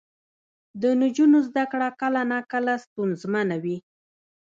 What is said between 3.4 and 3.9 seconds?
وي.